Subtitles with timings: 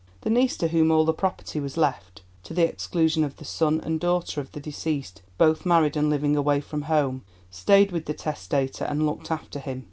[0.21, 3.99] The niece to whom all the property was left—to the exclusion of the son and
[3.99, 9.05] daughter of the deceased, both married, and living away from home—stayed with the testator and
[9.05, 9.79] looked after him.